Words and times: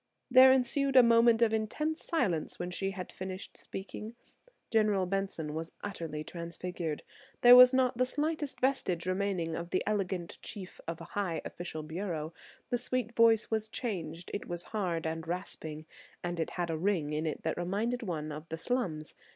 There 0.31 0.51
ensued 0.51 0.95
a 0.95 1.03
moment 1.03 1.43
of 1.43 1.53
intense 1.53 2.03
silence 2.03 2.57
when 2.57 2.71
she 2.71 2.89
had 2.89 3.11
finished 3.11 3.55
speaking. 3.55 4.15
General 4.71 5.05
Benson 5.05 5.53
was 5.53 5.73
utterly 5.83 6.23
transfigured. 6.23 7.03
There 7.41 7.55
was 7.55 7.71
not 7.71 7.99
the 7.99 8.05
slightest 8.07 8.59
vestige 8.59 9.05
remaining 9.05 9.55
of 9.55 9.69
the 9.69 9.83
elegant 9.85 10.39
chief 10.41 10.81
of 10.87 11.01
a 11.01 11.13
high 11.13 11.39
official 11.45 11.83
bureau; 11.83 12.33
the 12.71 12.79
sweet 12.79 13.11
voice 13.15 13.51
was 13.51 13.69
changed–it 13.69 14.47
was 14.47 14.63
hard 14.73 15.05
and 15.05 15.27
rasping 15.27 15.85
and 16.23 16.39
had 16.49 16.71
a 16.71 16.77
ring 16.79 17.13
in 17.13 17.27
it 17.27 17.43
that 17.43 17.55
reminded 17.55 18.01
one 18.01 18.31
of 18.31 18.49
the 18.49 18.57
slums. 18.57 19.13